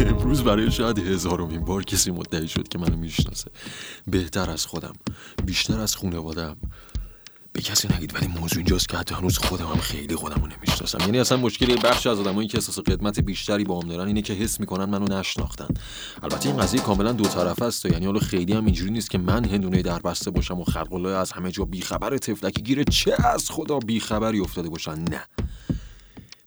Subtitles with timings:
[0.00, 3.50] امروز برای شاید هزارمین بار کسی مدعی شد که منو می‌شناسه.
[4.06, 4.92] بهتر از خودم
[5.44, 6.56] بیشتر از خانوادم
[7.58, 10.98] به کسی نگید ولی موضوع اینجاست که حتی هنوز خودم هم خیلی خودم رو نمی‌شناسم.
[11.00, 14.32] یعنی اصلا مشکل بخش از آدمایی که احساس قدمت بیشتری با هم دارن اینه که
[14.32, 15.68] حس می‌کنن منو نشناختن.
[16.22, 19.44] البته این قضیه کاملا دو طرفه است یعنی حالا خیلی هم اینجوری نیست که من
[19.44, 23.78] هندونه در بسته باشم و خلق از همه جا بیخبر تفلکی گیره چه از خدا
[23.78, 25.20] بیخبری افتاده باشن؟ نه.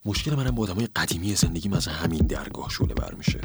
[0.05, 3.41] مشکل منم با آدمای قدیمی زندگیم از همین درگاه شوله بر میشه.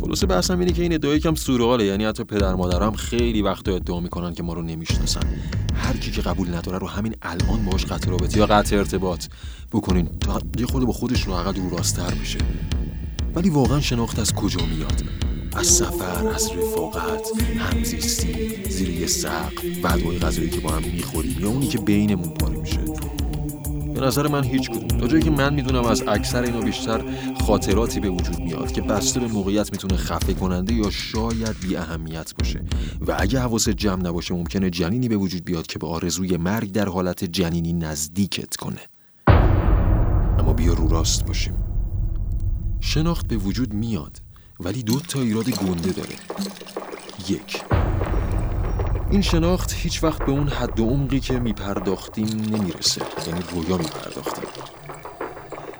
[0.00, 4.00] خلاصه بحثم اینه که این ادعای یکم سورئاله یعنی حتی پدر مادرم خیلی وقت ادعا
[4.00, 5.20] می‌کنن که ما رو نمی‌شناسن.
[5.74, 9.26] هر کی که قبول نداره رو همین الان باهاش قطع رابطه یا قطع ارتباط
[9.72, 10.08] بکنین.
[10.20, 12.38] تا یه خود با خودش رو رو راستر بشه
[13.34, 15.04] ولی واقعا شناخت از کجا میاد؟
[15.56, 21.48] از سفر از رفاقت همزیستی زیر یه سقف بعد غذایی که با هم می‌خوریم یا
[21.48, 22.56] اونی که بینمون پاره
[24.00, 25.00] به نظر من هیچ کدوم.
[25.00, 27.04] تا جایی که من می‌دونم از اکثر اینا بیشتر
[27.46, 32.34] خاطراتی به وجود میاد که بسته به موقعیت می‌تونه خفه کننده یا شاید بی اهمیت
[32.38, 32.64] باشه.
[33.06, 36.88] و اگه حواست جمع نباشه ممکنه جنینی به وجود بیاد که به آرزوی مرگ در
[36.88, 38.80] حالت جنینی نزدیکت کنه.
[40.38, 41.54] اما بیا رو راست باشیم.
[42.80, 44.22] شناخت به وجود میاد
[44.60, 46.14] ولی دو تا ایراد گنده داره.
[47.28, 47.62] یک.
[49.10, 53.02] این شناخت هیچ وقت به اون حد و عمقی که میپرداختیم نمی‌رسه.
[53.26, 54.44] یعنی رویا میپرداختیم.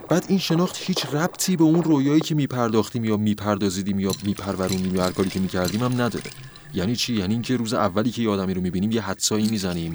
[0.08, 5.04] بعد این شناخت هیچ ربطی به اون رویایی که میپرداختیم یا میپردازیدیم یا میپرورونیم یا
[5.04, 6.30] هر کاری که می‌کردیم هم نداره.
[6.74, 9.94] یعنی چی؟ یعنی اینکه روز اولی که یه آدمی رو می‌بینیم یه حدسایی می‌زنیم.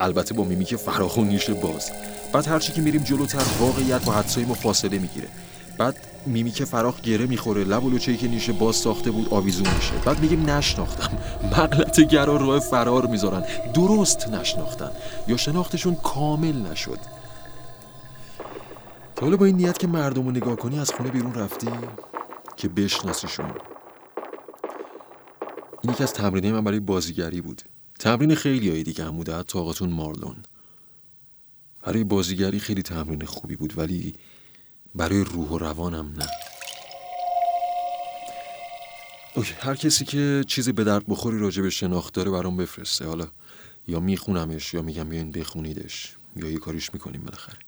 [0.00, 1.90] البته با میمی که فراخ و نیش باز.
[2.32, 5.28] بعد هرچی که میریم جلوتر واقعیت با حدسای ما فاصله می‌گیره.
[5.80, 9.92] بعد میمی که فراخ گره می‌خوره لب و که نیشه باز ساخته بود آویزون میشه.
[10.04, 11.18] بعد میگیم نشناختم.
[11.52, 13.44] مغلط گرا راه فرار می‌ذارن.
[13.74, 14.90] درست نشناختن.
[15.28, 16.98] یا شناختشون کامل نشد.
[19.16, 21.68] تا حالا با این نیت که مردم رو نگاه کنی از خونه بیرون رفتی؟
[22.56, 23.50] که بشناسیشون.
[25.82, 27.62] این یکی از تمرینه من برای بازیگری بود.
[27.98, 30.36] تمرین خیلی های دیگه هم بوده حتی آقاتون مارلون
[31.82, 34.14] برای بازیگری خیلی تمرین خوبی بود ولی
[34.94, 36.26] برای روح و روانم نه
[39.34, 39.54] اوکی.
[39.60, 43.28] هر کسی که چیزی به درد بخوری راجع به شناخت داره برام بفرسته حالا
[43.88, 47.58] یا میخونمش یا میگم بیاین بخونیدش یا یه کاریش می‌کنیم بالاخره